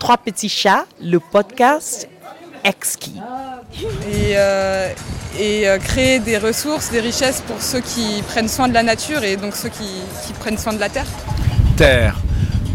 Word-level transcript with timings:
Trois 0.00 0.16
petits 0.16 0.48
chats, 0.48 0.86
le 1.02 1.20
podcast 1.20 2.08
exquis. 2.64 3.20
Et, 4.10 4.32
euh, 4.34 4.88
et 5.38 5.68
euh, 5.68 5.78
créer 5.78 6.18
des 6.18 6.38
ressources, 6.38 6.90
des 6.90 7.00
richesses 7.00 7.42
pour 7.46 7.60
ceux 7.60 7.80
qui 7.80 8.22
prennent 8.26 8.48
soin 8.48 8.66
de 8.66 8.72
la 8.72 8.82
nature 8.82 9.22
et 9.22 9.36
donc 9.36 9.54
ceux 9.54 9.68
qui, 9.68 9.84
qui 10.26 10.32
prennent 10.32 10.56
soin 10.56 10.72
de 10.72 10.80
la 10.80 10.88
terre. 10.88 11.04
Terre. 11.76 12.16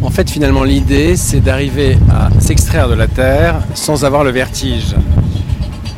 En 0.03 0.11
fait, 0.11 0.29
finalement, 0.29 0.63
l'idée, 0.63 1.15
c'est 1.17 1.39
d'arriver 1.39 1.97
à 2.11 2.29
s'extraire 2.39 2.87
de 2.87 2.93
la 2.93 3.07
terre 3.07 3.55
sans 3.73 4.05
avoir 4.05 4.23
le 4.23 4.29
vertige. 4.29 4.95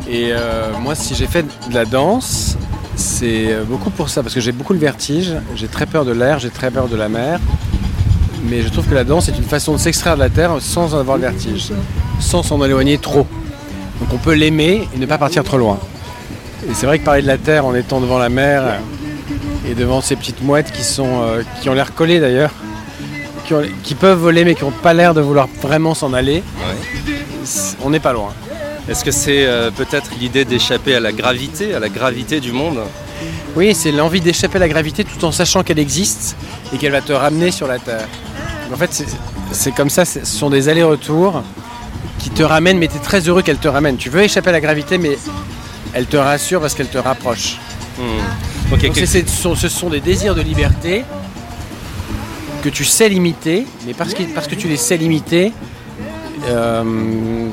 Et 0.09 0.29
euh, 0.31 0.71
moi, 0.79 0.95
si 0.95 1.13
j'ai 1.13 1.27
fait 1.27 1.43
de 1.43 1.73
la 1.73 1.83
danse, 1.83 2.57
c'est 2.95 3.53
beaucoup 3.67 3.89
pour 3.89 4.07
ça, 4.07 4.23
parce 4.23 4.33
que 4.33 4.39
j'ai 4.39 4.53
beaucoup 4.53 4.71
le 4.71 4.79
vertige, 4.79 5.33
j'ai 5.55 5.67
très 5.67 5.87
peur 5.87 6.05
de 6.05 6.13
l'air, 6.13 6.39
j'ai 6.39 6.49
très 6.49 6.71
peur 6.71 6.87
de 6.87 6.95
la 6.95 7.09
mer. 7.09 7.41
Mais 8.43 8.61
je 8.61 8.69
trouve 8.69 8.85
que 8.87 8.93
la 8.95 9.03
danse 9.03 9.27
est 9.29 9.37
une 9.37 9.43
façon 9.43 9.73
de 9.73 9.77
s'extraire 9.77 10.15
de 10.15 10.21
la 10.21 10.29
terre 10.29 10.51
sans 10.59 10.93
en 10.93 10.99
avoir 10.99 11.17
le 11.17 11.23
vertige, 11.23 11.71
sans 12.19 12.43
s'en 12.43 12.63
éloigner 12.63 12.97
trop. 12.97 13.25
Donc 13.99 14.13
on 14.13 14.17
peut 14.17 14.33
l'aimer 14.33 14.87
et 14.95 14.97
ne 14.99 15.05
pas 15.05 15.17
partir 15.17 15.43
trop 15.43 15.57
loin. 15.57 15.79
Et 16.69 16.73
c'est 16.73 16.85
vrai 16.85 16.99
que 16.99 17.03
parler 17.05 17.21
de 17.21 17.27
la 17.27 17.37
terre 17.37 17.65
en 17.65 17.73
étant 17.75 17.99
devant 17.99 18.17
la 18.19 18.29
mer 18.29 18.79
et 19.69 19.73
devant 19.73 20.01
ces 20.01 20.15
petites 20.15 20.41
mouettes 20.43 20.71
qui, 20.71 20.83
sont, 20.83 21.21
euh, 21.23 21.41
qui 21.61 21.69
ont 21.69 21.73
l'air 21.73 21.93
collées 21.93 22.19
d'ailleurs, 22.19 22.51
qui, 23.45 23.53
ont- 23.53 23.63
qui 23.83 23.95
peuvent 23.95 24.19
voler 24.19 24.45
mais 24.45 24.55
qui 24.55 24.63
n'ont 24.63 24.71
pas 24.71 24.93
l'air 24.93 25.13
de 25.13 25.21
vouloir 25.21 25.47
vraiment 25.61 25.93
s'en 25.93 26.13
aller, 26.13 26.43
on 27.83 27.89
n'est 27.89 27.99
pas 27.99 28.13
loin. 28.13 28.33
Est-ce 28.89 29.03
que 29.03 29.11
c'est 29.11 29.45
euh, 29.45 29.69
peut-être 29.71 30.11
l'idée 30.19 30.45
d'échapper 30.45 30.95
à 30.95 30.99
la 30.99 31.11
gravité, 31.11 31.73
à 31.73 31.79
la 31.79 31.89
gravité 31.89 32.39
du 32.39 32.51
monde? 32.53 32.79
Oui, 33.55 33.73
c'est 33.75 33.91
l'envie 33.91 34.21
d'échapper 34.21 34.57
à 34.57 34.59
la 34.59 34.69
gravité 34.69 35.03
tout 35.03 35.25
en 35.25 35.31
sachant 35.31 35.63
qu'elle 35.63 35.79
existe 35.79 36.35
et 36.73 36.77
qu'elle 36.77 36.91
va 36.91 37.01
te 37.01 37.11
ramener 37.11 37.51
sur 37.51 37.67
la 37.67 37.79
Terre. 37.79 38.07
En 38.73 38.75
fait, 38.77 39.03
c'est- 39.51 39.71
comme 39.71 39.89
ça, 39.89 40.05
ce 40.05 40.25
sont 40.25 40.49
des 40.49 40.69
allers-retours 40.69 41.41
qui 42.19 42.29
te 42.29 42.43
ramènent, 42.43 42.77
mais 42.77 42.87
tu 42.87 42.97
es 42.97 42.99
très 42.99 43.21
heureux 43.27 43.41
qu'elle 43.41 43.57
te 43.57 43.67
ramène. 43.67 43.97
Tu 43.97 44.09
veux 44.09 44.21
échapper 44.21 44.49
à 44.49 44.53
la 44.53 44.61
gravité, 44.61 44.97
mais 44.97 45.17
elle 45.93 46.05
te 46.05 46.17
rassure 46.17 46.59
parce 46.61 46.73
qu'elle 46.73 46.87
te 46.89 46.97
rapproche. 46.97 47.57
Hmm. 47.97 48.75
Donc, 48.75 48.81
ce, 48.95 49.21
sont, 49.27 49.55
ce 49.55 49.69
sont 49.69 49.89
des 49.89 50.01
désirs 50.01 50.35
de 50.35 50.41
liberté 50.41 51.03
que 52.63 52.69
tu 52.69 52.83
sais 52.85 53.07
limiter, 53.09 53.65
mais 53.85 53.93
parce 53.93 54.13
que, 54.13 54.23
parce 54.35 54.47
que 54.47 54.55
tu 54.55 54.67
les 54.67 54.77
sais 54.77 54.97
limiter, 54.97 55.53
euh, 56.49 56.83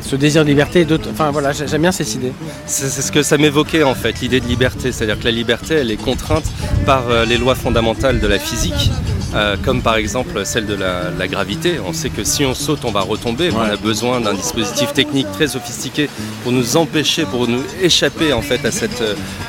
ce 0.02 0.16
désir 0.16 0.42
de 0.44 0.48
liberté, 0.48 0.84
d'autres- 0.84 1.08
enfin 1.12 1.30
voilà, 1.30 1.52
j'ai- 1.52 1.66
j'aime 1.68 1.82
bien 1.82 1.92
cette 1.92 2.12
idée. 2.14 2.32
c'est 2.66 2.88
c'est 2.88 3.02
ce 3.02 3.12
que 3.12 3.22
ça 3.22 3.38
m'évoquait 3.38 3.82
en 3.82 3.94
fait, 3.94 4.20
l'idée 4.20 4.40
de 4.40 4.46
liberté. 4.46 4.92
C'est-à-dire 4.92 5.18
que 5.18 5.24
la 5.24 5.30
liberté, 5.30 5.74
elle 5.74 5.90
est 5.90 5.96
contrainte 5.96 6.44
par 6.84 7.08
euh, 7.08 7.24
les 7.24 7.38
lois 7.38 7.54
fondamentales 7.54 8.20
de 8.20 8.26
la 8.26 8.38
physique. 8.38 8.90
Euh, 9.34 9.56
comme 9.64 9.82
par 9.82 9.96
exemple 9.96 10.44
celle 10.44 10.66
de 10.66 10.74
la, 10.74 11.10
la 11.18 11.28
gravité. 11.28 11.78
On 11.84 11.92
sait 11.92 12.10
que 12.10 12.24
si 12.24 12.44
on 12.44 12.54
saute, 12.54 12.84
on 12.84 12.90
va 12.92 13.00
retomber. 13.00 13.50
On 13.52 13.60
a 13.60 13.76
besoin 13.76 14.20
d'un 14.20 14.34
dispositif 14.34 14.92
technique 14.92 15.30
très 15.32 15.48
sophistiqué 15.48 16.08
pour 16.42 16.52
nous 16.52 16.76
empêcher, 16.76 17.24
pour 17.24 17.48
nous 17.48 17.62
échapper 17.82 18.32
en 18.32 18.42
fait 18.42 18.64
à 18.64 18.70
cette, 18.70 19.02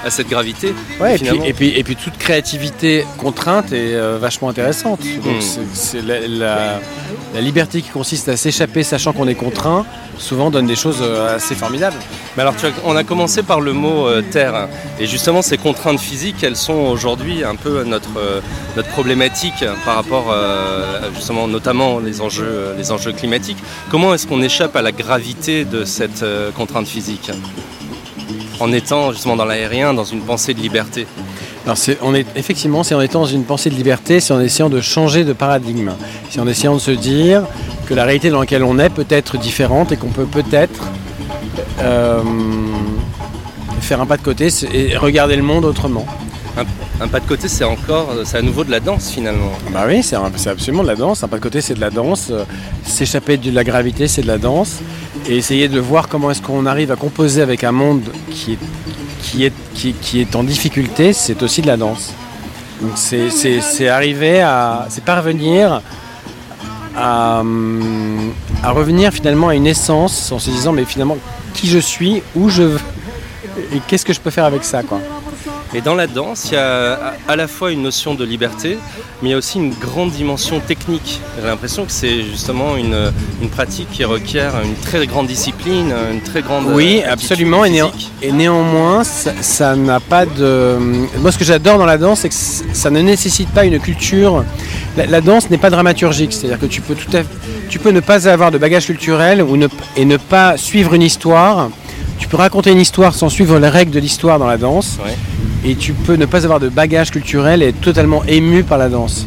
à 0.05 0.09
cette 0.09 0.30
gravité. 0.30 0.73
Ouais, 1.00 1.16
et, 1.16 1.17
puis, 1.17 1.25
Finalement- 1.27 1.44
et, 1.45 1.53
puis, 1.53 1.69
et 1.77 1.83
puis 1.83 1.95
toute 1.95 2.17
créativité 2.17 3.05
contrainte 3.17 3.72
est 3.73 3.94
euh, 3.95 4.17
vachement 4.19 4.50
intéressante. 4.50 5.02
Donc 5.23 5.38
Mm. 5.38 5.42
c'est- 5.42 5.59
c'est 5.73 6.02
la, 6.02 6.27
la- 6.27 6.80
la 7.33 7.42
liberté 7.42 7.81
qui 7.81 7.89
consiste 7.89 8.30
à 8.30 8.38
s'échapper 8.38 8.83
sachant 8.83 9.11
qu'on 9.14 9.27
est 9.27 9.36
contraint, 9.36 9.86
souvent 10.17 10.49
donne 10.49 10.67
des 10.67 10.75
choses 10.75 10.99
euh, 11.02 11.36
assez 11.36 11.53
formidables. 11.55 11.97
Alors, 12.38 12.53
on 12.83 12.97
a 12.97 13.05
commencé 13.05 13.44
par 13.44 13.61
le 13.61 13.72
mot 13.72 14.08
euh, 14.08 14.22
terre. 14.22 14.67
Et 15.00 15.08
justement, 15.08 15.41
ces 15.41 15.58
contraintes 15.58 16.02
physiques, 16.02 16.44
elles 16.44 16.58
sont 16.58 16.73
aujourd'hui 16.73 17.45
un 17.45 17.55
peu 17.55 17.83
notre, 17.83 18.09
euh, 18.17 18.42
problématique 18.92 19.64
par 19.86 19.95
rapport, 19.95 20.25
euh, 20.31 21.09
justement, 21.16 21.47
notamment 21.47 22.00
les 22.00 22.19
enjeux, 22.19 22.75
climatiques. 23.16 23.58
Comment 23.89 24.14
est-ce 24.14 24.27
qu'on 24.27 24.42
échappe 24.42 24.75
à 24.75 24.81
la 24.81 24.92
gravité 24.92 25.64
de 25.64 25.86
cette 25.86 26.25
contrainte 26.55 26.88
physique? 26.88 27.31
En 28.59 28.72
étant 28.73 29.11
justement 29.11 29.38
dans 29.38 29.45
l'aérien, 29.45 29.94
dans 29.94 30.03
une 30.03 30.22
pensée 30.22 30.53
de 30.53 30.59
liberté. 30.59 31.08
Alors 31.66 31.77
on 32.02 32.14
est, 32.14 32.26
effectivement, 32.36 32.83
c'est 32.83 32.95
en 32.95 33.02
étant 33.02 33.21
dans 33.21 33.26
une 33.26 33.43
pensée 33.43 33.70
de 33.70 33.76
liberté, 33.76 34.20
c'est 34.20 34.33
en 34.33 34.42
essayant 34.42 34.70
de 34.70 34.81
changer 34.81 35.23
de 35.23 35.33
paradigme. 35.33 35.92
C'est 36.30 36.39
en 36.39 36.48
essayant 36.48 36.76
de 36.76 36.80
se 36.80 36.92
dire 36.92 37.43
que 37.87 37.93
la 37.93 38.04
réalité 38.04 38.30
dans 38.30 38.39
laquelle 38.39 38.64
on 38.64 38.77
est 38.77 38.89
peut 38.89 39.08
être 39.10 39.37
différente 39.37 39.92
et 39.92 39.98
qu'on 39.98 40.10
peut 40.10 40.26
peut-être 40.26 40.89
faire 43.81 44.02
un 44.02 44.05
pas 44.05 44.17
de 44.17 44.23
côté 44.23 44.47
et 44.73 44.97
regarder 44.97 45.36
le 45.36 45.43
monde 45.43 45.65
autrement. 45.65 46.05
Un 47.02 47.09
pas 47.09 47.19
de 47.19 47.25
côté, 47.27 47.49
c'est 47.49 47.65
encore, 47.65 48.09
c'est 48.23 48.37
à 48.37 48.41
nouveau 48.41 48.63
de 48.63 48.71
la 48.71 48.80
danse 48.80 49.09
finalement. 49.09 49.52
Bah 49.73 49.83
oui, 49.86 50.02
c'est, 50.02 50.15
un- 50.15 50.31
absolument 50.45 50.83
de 50.83 50.87
la 50.87 50.95
danse. 50.95 51.21
Un 51.23 51.27
pas 51.27 51.36
de 51.36 51.41
côté, 51.41 51.59
c'est 51.59 51.73
de 51.73 51.81
la 51.81 51.89
danse. 51.89 52.30
Euh, 52.31 52.45
S'échapper 52.86 53.36
de 53.36 53.52
la 53.52 53.65
gravité, 53.65 54.08
c'est 54.08 54.21
de 54.21 54.27
la 54.27 54.37
danse. 54.37 54.77
Et 55.27 55.36
essayer 55.36 55.67
de 55.67 55.77
voir 55.81 56.08
comment 56.08 56.31
est-ce 56.31 56.41
qu'on 56.41 56.65
arrive 56.65 56.91
à 56.93 56.95
composer 56.95 57.41
avec 57.41 57.65
un 57.65 57.73
monde 57.73 58.03
qui 58.31 58.53
est, 58.53 58.59
qui 59.21 59.43
est, 59.43 59.52
qui, 59.73 59.92
qui 59.92 60.21
est 60.21 60.33
en 60.37 60.43
difficulté, 60.45 61.11
c'est 61.11 61.43
aussi 61.43 61.61
de 61.61 61.67
la 61.67 61.75
danse. 61.75 62.13
Donc 62.81 62.92
c'est 62.95 63.89
arriver 63.89 64.39
à. 64.42 64.86
C'est 64.89 65.03
parvenir 65.03 65.81
à, 66.95 67.39
hum, 67.42 68.31
à 68.63 68.71
revenir 68.71 69.11
finalement 69.11 69.49
à 69.49 69.55
une 69.55 69.67
essence 69.67 70.31
en 70.31 70.39
se 70.39 70.49
disant 70.49 70.71
mais 70.71 70.86
finalement 70.86 71.17
qui 71.55 71.67
je 71.67 71.80
suis, 71.80 72.21
où 72.36 72.49
je 72.49 72.64
veux 72.64 72.80
et 73.73 73.80
qu'est-ce 73.88 74.04
que 74.05 74.14
je 74.14 74.20
peux 74.20 74.32
faire 74.32 74.45
avec 74.45 74.64
ça 74.64 74.83
quoi. 74.83 74.99
Et 75.73 75.82
dans 75.82 75.95
la 75.95 76.08
danse, 76.08 76.48
il 76.52 76.54
y 76.54 76.58
a 76.58 77.14
à- 77.27 77.36
la 77.36 77.48
fois 77.48 77.71
une 77.71 77.82
notion 77.82 78.14
de 78.14 78.23
liberté, 78.23 78.77
mais 79.21 79.30
il 79.30 79.32
y 79.32 79.33
a 79.33 79.38
aussi 79.38 79.58
une 79.58 79.73
grande 79.73 80.11
dimension 80.11 80.60
technique. 80.61 81.20
J'ai 81.42 81.48
l'impression 81.48 81.83
que 81.86 81.92
c'est 81.92 82.21
justement 82.23 82.77
une, 82.77 83.11
une 83.42 83.49
pratique 83.49 83.89
qui 83.92 84.04
requiert 84.05 84.54
une 84.64 84.76
très 84.76 85.05
grande 85.05 85.27
discipline, 85.27 85.93
une 86.14 86.21
très 86.21 86.42
grande. 86.42 86.66
Oui, 86.67 87.02
euh, 87.04 87.11
absolument. 87.11 87.66
Et, 87.66 87.72
néan- 87.72 87.92
néanmoins, 88.32 89.04
ça 89.04 89.76
n'a 89.76 89.99
pas 89.99 90.26
de. 90.26 90.77
Moi, 91.20 91.32
ce 91.32 91.37
que 91.37 91.45
j'adore 91.45 91.77
dans 91.77 91.86
la 91.86 91.98
danse, 91.98 92.20
c'est 92.22 92.30
que 92.30 92.36
ça 92.73 92.89
ne 92.89 93.02
nécessite 93.02 93.49
pas 93.49 93.66
une 93.66 93.80
culture. 93.80 94.43
La, 94.98 95.06
la 95.06 95.22
danse 95.22 95.50
n'est 95.50 95.58
pas 95.58 95.70
dramaturgique, 95.70 96.32
c'est-à-dire 96.33 96.60
que 96.60 96.66
tu 96.66 96.82
peux 96.82 96.95
tout 96.95 97.16
à 97.17 97.22
tu 97.70 97.80
peux 97.80 97.92
ne 97.92 98.00
pas 98.00 98.28
avoir 98.30 98.52
de 98.52 98.58
bagage 98.58 98.86
culturel 98.86 99.42
ou 99.42 99.58
ne- 99.58 99.67
et 99.98 100.06
ne 100.06 100.17
pas 100.17 100.56
suivre 100.58 100.94
une 100.94 101.02
histoire. 101.02 101.70
Tu 102.20 102.28
peux 102.28 102.38
raconter 102.38 102.72
une 102.72 102.80
histoire 102.80 103.14
sans 103.14 103.28
suivre 103.30 103.60
les 103.60 103.67
règles 103.70 103.92
de 103.92 104.00
l'histoire 104.00 104.39
dans 104.39 104.48
la 104.48 104.58
danse. 104.58 104.98
Ouais. 105.04 105.16
Et 105.70 105.76
tu 105.76 105.94
peux 105.94 106.16
ne 106.16 106.26
pas 106.26 106.44
avoir 106.45 106.60
de 106.60 106.70
bagage 106.70 107.10
culturel 107.11 107.61
et 107.64 107.67
être 107.70 107.82
totalement 107.82 108.23
ému 108.28 108.64
par 108.64 108.78
la 108.78 108.88
danse. 108.88 109.26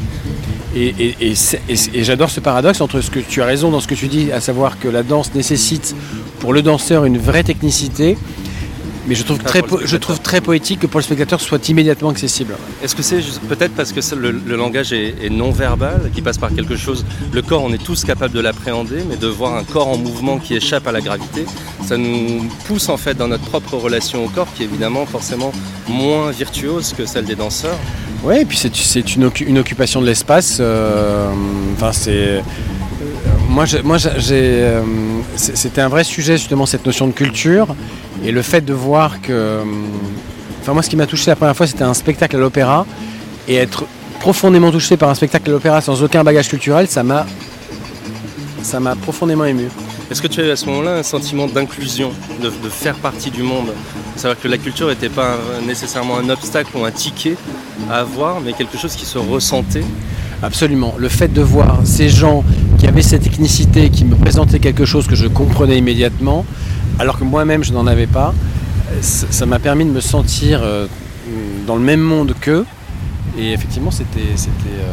Et 0.77 0.95
j'adore 2.03 2.31
ce 2.31 2.41
paradoxe 2.41 2.81
entre 2.81 3.01
ce 3.01 3.11
que 3.11 3.19
tu 3.19 3.43
as 3.43 3.47
raison 3.47 3.71
dans 3.71 3.81
ce 3.81 3.89
que 3.89 3.95
tu 3.97 4.07
dis, 4.07 4.31
à 4.33 4.41
savoir 4.41 4.78
que 4.78 4.87
la 4.89 5.03
danse 5.03 5.34
nécessite 5.34 5.95
pour 6.39 6.53
le 6.53 6.62
danseur 6.62 7.05
une 7.05 7.19
vraie 7.19 7.43
technicité, 7.43 8.17
mais 9.09 9.15
je 9.15 9.23
trouve, 9.23 9.39
très, 9.39 9.63
je 9.85 9.97
trouve 9.97 10.21
poétique 10.43 10.81
que 10.81 10.87
pour 10.87 11.01
le 11.01 11.05
spectateur 11.05 11.41
ce 11.41 11.47
soit 11.47 11.69
immédiatement 11.69 12.11
accessible. 12.11 12.55
Est-ce 12.83 12.95
que 12.95 13.03
c'est 13.03 13.21
peut-être 13.49 13.75
parce 13.75 13.93
que 13.93 14.01
le, 14.15 14.31
le 14.31 14.57
langage 14.57 14.93
est, 14.93 15.15
est 15.23 15.31
non 15.31 15.51
verbal, 15.51 16.11
qui 16.15 16.21
passe 16.23 16.39
par 16.39 16.55
quelque 16.55 16.77
chose? 16.77 17.05
Le 17.33 17.43
corps, 17.43 17.63
on 17.65 17.73
est 17.73 17.83
tous 17.83 18.05
capables 18.05 18.35
de 18.35 18.41
l'appréhender, 18.41 19.03
mais 19.09 19.17
de 19.17 19.27
voir 19.27 19.55
un 19.57 19.65
corps 19.65 19.89
en 19.89 19.97
mouvement 19.97 20.39
qui 20.39 20.55
échappe 20.55 20.87
à 20.87 20.93
la 20.93 21.01
gravité, 21.01 21.47
ça 21.87 21.97
nous 21.97 22.45
pousse 22.67 22.89
en 22.91 22.99
fait 22.99 23.15
dans 23.15 23.29
notre 23.29 23.45
propre 23.45 23.77
relation 23.77 24.25
au 24.25 24.29
corps, 24.29 24.49
qui 24.55 24.63
est 24.63 24.67
évidemment 24.67 25.07
forcément 25.07 25.53
moins 25.89 26.31
virtuose 26.31 26.93
que 26.97 27.07
celle 27.07 27.25
des 27.25 27.35
danseurs. 27.35 27.79
Ouais, 28.23 28.43
et 28.43 28.45
puis 28.45 28.59
c'est, 28.59 29.17
une 29.17 29.59
occupation 29.59 30.01
de 30.01 30.07
l'espace. 30.07 30.59
euh, 30.61 31.31
Enfin, 31.77 31.93
c'est. 31.93 32.43
Moi, 33.59 33.65
j'ai- 33.65 33.83
moi 33.83 33.97
j'ai, 33.99 34.13
euh, 34.31 34.83
c'était 35.35 35.81
un 35.81 35.89
vrai 35.89 36.05
sujet 36.05 36.37
justement 36.37 36.65
cette 36.65 36.87
notion 36.87 37.09
de 37.09 37.13
culture 37.13 37.67
et 38.25 38.31
le 38.31 38.41
fait 38.43 38.61
de 38.61 38.73
voir 38.73 39.21
que. 39.21 39.33
euh, 39.33 39.63
Enfin, 40.61 40.75
moi, 40.75 40.83
ce 40.85 40.89
qui 40.89 40.95
m'a 40.95 41.07
touché 41.07 41.29
la 41.29 41.35
première 41.35 41.57
fois, 41.57 41.67
c'était 41.67 41.83
un 41.83 41.93
spectacle 41.93 42.37
à 42.37 42.39
l'opéra 42.39 42.87
et 43.49 43.57
être 43.57 43.85
profondément 44.21 44.71
touché 44.71 44.97
par 44.97 45.09
un 45.09 45.15
spectacle 45.17 45.49
à 45.51 45.53
l'opéra 45.55 45.81
sans 45.81 46.01
aucun 46.05 46.23
bagage 46.23 46.49
culturel, 46.49 46.87
ça 46.87 47.03
m'a, 47.03 47.27
ça 48.63 48.79
m'a 48.79 48.95
profondément 48.95 49.45
ému. 49.45 49.65
Est-ce 50.09 50.23
que 50.23 50.29
tu 50.29 50.41
as 50.41 50.45
eu 50.45 50.51
à 50.51 50.57
ce 50.57 50.67
moment-là 50.67 50.95
un 50.99 51.03
sentiment 51.03 51.49
d'inclusion, 51.49 52.13
de, 52.41 52.47
de 52.51 52.69
faire 52.69 52.95
partie 52.95 53.33
du 53.33 53.43
monde? 53.43 53.72
C'est-à-dire 54.15 54.41
que 54.41 54.47
la 54.47 54.59
culture 54.59 54.87
n'était 54.87 55.09
pas 55.09 55.31
un- 55.33 55.66
nécessairement 55.66 56.16
un 56.19 56.28
obstacle 56.31 56.71
ou 56.77 56.84
un 56.84 56.93
ticket 56.93 57.34
à 57.91 57.97
avoir, 58.01 58.41
mais 58.41 58.53
quelque 58.53 58.78
chose 58.78 58.95
qui 58.95 59.04
se 59.07 59.19
ressentait? 59.19 59.83
Absolument. 60.45 60.95
Le 60.99 61.09
fait 61.09 61.33
de 61.33 61.43
voir 61.43 61.81
ces 61.84 62.09
gens 62.09 62.45
qui 62.78 62.86
avaient 62.86 63.03
cette 63.03 63.22
technicité, 63.22 63.91
qui 63.91 64.04
me 64.04 64.15
présentaient 64.15 64.60
quelque 64.60 64.84
chose 64.84 65.07
que 65.07 65.16
je 65.16 65.27
comprenais 65.27 65.78
immédiatement, 65.78 66.47
alors 66.98 67.19
que 67.19 67.25
moi-même 67.25 67.65
je 67.65 67.72
n'en 67.72 67.86
avais 67.86 68.07
pas, 68.07 68.34
ça 69.03 69.47
m'a 69.47 69.59
permis 69.59 69.84
de 69.84 69.91
me 69.91 70.01
sentir 70.01 70.60
euh, 70.63 70.86
dans 71.66 71.77
le 71.77 71.83
même 71.83 72.01
monde 72.01 72.34
qu'eux. 72.41 72.65
Et 73.39 73.53
effectivement, 73.53 73.91
c'était 73.91 74.21
euh, 74.21 74.84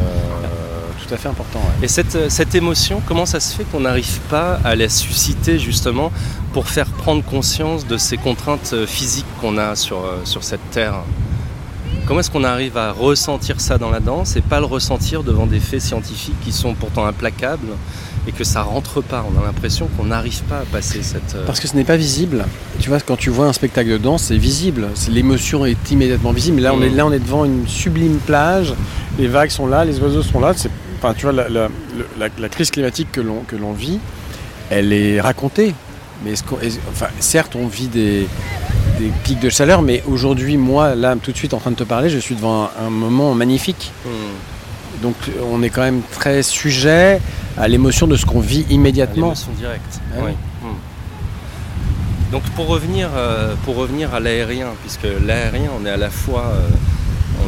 tout 1.02 1.14
à 1.14 1.16
fait 1.16 1.28
important. 1.28 1.60
Et 1.82 1.88
cette, 1.88 2.14
euh, 2.14 2.26
cette 2.28 2.54
émotion, 2.54 3.00
comment 3.06 3.26
ça 3.26 3.40
se 3.40 3.54
fait 3.54 3.64
qu'on 3.64 3.80
n'arrive 3.80 4.20
pas 4.28 4.60
à 4.64 4.76
la 4.76 4.88
susciter 4.88 5.58
justement 5.58 6.12
pour 6.52 6.68
faire 6.68 6.86
prendre 6.86 7.24
conscience 7.24 7.86
de 7.86 7.96
ces 7.96 8.16
contraintes 8.16 8.74
physiques 8.86 9.26
qu'on 9.40 9.58
a 9.58 9.74
sur, 9.76 9.98
sur 10.24 10.44
cette 10.44 10.70
terre? 10.70 11.02
Comment 12.06 12.20
est-ce 12.20 12.30
qu'on 12.30 12.44
arrive 12.44 12.76
à 12.78 12.92
ressentir 12.92 13.60
ça 13.60 13.78
dans 13.78 13.90
la 13.90 14.00
danse 14.00 14.36
et 14.36 14.40
pas 14.40 14.60
le 14.60 14.66
ressentir 14.66 15.22
devant 15.22 15.46
des 15.46 15.60
faits 15.60 15.80
scientifiques 15.80 16.38
qui 16.44 16.52
sont 16.52 16.74
pourtant 16.74 17.04
implacables 17.06 17.68
et 18.28 18.32
que 18.32 18.44
ça 18.44 18.62
rentre 18.62 19.00
pas? 19.02 19.24
On 19.34 19.40
a 19.40 19.44
l'impression 19.44 19.88
qu'on 19.96 20.04
n'arrive 20.04 20.42
pas 20.44 20.58
à 20.58 20.64
passer 20.70 21.02
cette. 21.02 21.34
euh, 21.34 21.44
Parce 21.46 21.60
que 21.60 21.68
ce 21.68 21.74
n'est 21.76 21.84
pas 21.84 21.96
visible. 21.96 22.44
Tu 22.80 22.88
vois, 22.88 23.00
quand 23.00 23.16
tu 23.16 23.30
vois 23.30 23.46
un 23.46 23.52
spectacle 23.52 23.90
de 23.90 23.98
danse, 23.98 24.24
c'est 24.24 24.36
visible. 24.38 24.88
L'émotion 25.10 25.66
est 25.66 25.90
immédiatement 25.90 26.32
visible. 26.32 26.56
Mais 26.56 26.62
là, 26.62 26.74
on 26.74 26.82
est, 26.82 26.90
Mhm. 26.90 26.96
là, 26.96 27.06
on 27.06 27.12
est 27.12 27.18
devant 27.18 27.44
une 27.44 27.66
sublime 27.66 28.18
plage. 28.18 28.72
Les 29.18 29.26
vagues 29.28 29.50
sont 29.50 29.66
là, 29.66 29.84
les 29.84 29.98
oiseaux 30.00 30.22
sont 30.22 30.40
là. 30.40 30.52
Enfin, 30.98 31.12
tu 31.14 31.22
vois, 31.22 31.32
la, 31.32 31.48
la- 31.48 31.68
le- 31.96 32.06
la- 32.18 32.28
la 32.38 32.48
crise 32.48 32.70
climatique 32.70 33.08
que 33.12 33.20
l'on, 33.20 33.42
vit, 33.72 33.98
elle 34.70 34.92
est 34.92 35.20
racontée. 35.20 35.74
Mais 36.24 36.32
est- 36.32 36.80
enfin, 36.90 37.06
certes, 37.20 37.54
on 37.56 37.66
vit 37.66 37.88
des, 37.88 38.26
des 38.98 39.10
pics 39.24 39.40
de 39.40 39.48
chaleur, 39.50 39.82
mais 39.82 40.02
aujourd'hui, 40.06 40.56
moi, 40.56 40.94
là, 40.94 41.14
tout 41.22 41.32
de 41.32 41.36
suite, 41.36 41.54
en 41.54 41.58
train 41.58 41.70
de 41.70 41.76
te 41.76 41.84
parler, 41.84 42.08
je 42.10 42.18
suis 42.18 42.34
devant 42.34 42.64
un, 42.64 42.86
un 42.86 42.90
moment 42.90 43.34
magnifique. 43.34 43.92
hmm, 44.04 45.02
Donc, 45.02 45.14
on 45.52 45.62
est 45.62 45.70
quand 45.70 45.82
même 45.82 46.02
très 46.12 46.42
sujet 46.42 47.20
à 47.58 47.68
l'émotion 47.68 48.06
de 48.06 48.16
ce 48.16 48.24
qu'on 48.26 48.40
vit 48.40 48.64
immédiatement. 48.70 49.26
l'émotion 49.26 49.52
directe. 49.58 50.00
Ah 50.12 50.18
oui. 50.24 50.32
oui. 50.62 50.68
Hmm. 50.70 50.74
Donc 52.32 52.42
pour 52.56 52.66
revenir, 52.66 53.08
euh, 53.16 53.54
pour 53.64 53.76
revenir 53.76 54.12
à 54.12 54.18
l'aérien, 54.20 54.68
puisque 54.82 55.06
l'aérien, 55.24 55.70
on 55.80 55.86
est 55.86 55.90
à 55.90 55.96
la 55.96 56.10
fois, 56.10 56.46
euh, 56.54 56.68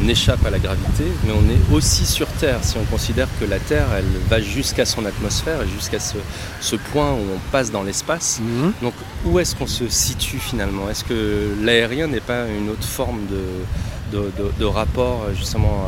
on 0.01 0.07
échappe 0.07 0.45
à 0.45 0.49
la 0.49 0.59
gravité, 0.59 1.03
mais 1.25 1.31
on 1.33 1.43
est 1.49 1.75
aussi 1.75 2.05
sur 2.05 2.27
Terre. 2.27 2.59
Si 2.63 2.77
on 2.77 2.85
considère 2.85 3.27
que 3.39 3.45
la 3.45 3.59
Terre, 3.59 3.87
elle 3.97 4.05
va 4.29 4.39
jusqu'à 4.41 4.85
son 4.85 5.05
atmosphère 5.05 5.61
et 5.63 5.67
jusqu'à 5.67 5.99
ce, 5.99 6.15
ce 6.61 6.75
point 6.75 7.11
où 7.11 7.17
on 7.35 7.39
passe 7.51 7.71
dans 7.71 7.83
l'espace. 7.83 8.39
Mhm. 8.41 8.73
Donc 8.81 8.93
où 9.25 9.39
est-ce 9.39 9.55
qu'on 9.55 9.67
se 9.67 9.87
situe 9.89 10.39
finalement? 10.39 10.89
Est-ce 10.89 11.03
que 11.03 11.53
l'aérien 11.61 12.07
n'est 12.07 12.19
pas 12.21 12.45
une 12.47 12.69
autre 12.69 12.87
forme 12.87 13.19
de, 13.29 14.17
de, 14.17 14.23
de- 14.37 14.51
de 14.59 14.65
rapport 14.65 15.25
justement 15.37 15.85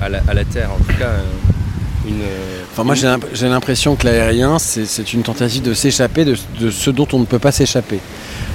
à, 0.00 0.04
à 0.06 0.08
la, 0.08 0.22
à 0.28 0.34
la 0.34 0.44
Terre 0.44 0.70
En 0.72 0.82
tout 0.82 0.98
cas, 0.98 1.10
euh, 1.10 1.22
une... 2.06 2.20
Enfin, 2.72 2.84
moi, 2.84 2.94
une- 2.94 3.00
j'ai 3.00 3.06
l'imp- 3.06 3.26
j'ai 3.32 3.48
l'impression 3.48 3.96
que 3.96 4.06
l'aérien, 4.06 4.58
c'est 4.58 5.12
une 5.12 5.22
tentative 5.22 5.62
de 5.62 5.74
s'échapper 5.74 6.24
de, 6.24 6.36
de 6.60 6.70
ce 6.70 6.90
dont 6.90 7.06
on 7.12 7.18
ne 7.20 7.24
peut 7.26 7.38
pas 7.38 7.52
s'échapper. 7.52 7.96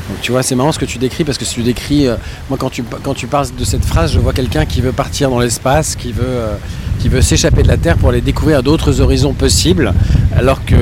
Donc, 0.09 0.21
tu 0.21 0.31
vois, 0.31 0.41
c'est 0.43 0.55
marrant 0.55 0.71
ce 0.71 0.79
que 0.79 0.85
tu 0.85 0.97
décris 0.99 1.23
parce 1.23 1.37
que 1.37 1.43
tu 1.45 1.63
décris. 1.63 2.07
euh, 2.07 2.15
moi, 2.49 2.57
quand 2.57 2.69
tu, 2.69 2.83
quand 3.03 3.13
tu 3.13 3.27
parles 3.27 3.47
de 3.57 3.65
cette 3.65 3.83
phrase, 3.85 4.13
je 4.13 4.19
vois 4.19 4.33
quelqu'un 4.33 4.65
qui 4.65 4.81
veut 4.81 4.93
partir 4.93 5.29
dans 5.29 5.39
l'espace, 5.39 5.95
qui 5.95 6.11
veut, 6.13 6.23
euh, 6.25 6.55
qui 6.99 7.09
veut 7.09 7.21
s'échapper 7.21 7.61
de 7.63 7.67
la 7.67 7.77
Terre 7.77 7.97
pour 7.97 8.09
aller 8.09 8.21
découvrir 8.21 8.63
d'autres 8.63 9.01
horizons 9.01 9.33
possibles. 9.33 9.93
Alors 10.35 10.63
que. 10.65 10.75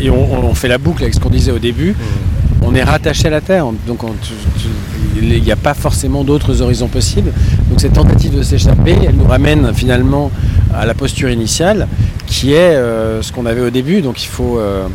Et 0.00 0.10
on, 0.10 0.44
on 0.44 0.54
fait 0.54 0.68
la 0.68 0.78
boucle 0.78 1.02
avec 1.04 1.14
ce 1.14 1.20
qu'on 1.20 1.30
disait 1.30 1.52
au 1.52 1.58
début. 1.60 1.92
Hmm. 1.92 2.64
On 2.68 2.74
est 2.74 2.82
rattaché 2.82 3.26
à 3.28 3.30
la 3.30 3.40
Terre, 3.40 3.66
donc 3.86 4.02
on- 4.02 4.08
tu- 4.20 4.32
tu- 4.60 5.22
il 5.22 5.40
n'y 5.42 5.52
a 5.52 5.56
pas 5.56 5.72
forcément 5.74 6.24
d'autres 6.24 6.60
horizons 6.62 6.88
possibles. 6.88 7.30
Donc 7.70 7.80
cette 7.80 7.92
tentative 7.92 8.36
de 8.36 8.42
s'échapper, 8.42 8.96
elle 9.06 9.14
nous 9.14 9.26
ramène 9.28 9.72
finalement 9.72 10.32
à 10.76 10.86
la 10.86 10.94
posture 10.94 11.30
initiale, 11.30 11.88
qui 12.26 12.52
est 12.52 12.76
euh, 12.76 13.22
ce 13.22 13.32
qu'on 13.32 13.46
avait 13.46 13.60
au 13.60 13.70
début. 13.70 14.02
Donc 14.02 14.22
il 14.22 14.28
faut 14.28 14.58
euh, 14.58 14.86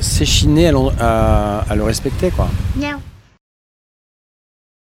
s'échiner 0.00 0.70
à, 1.00 1.64
le 1.74 1.82
respecter, 1.82 2.30
quoi. 2.30 2.48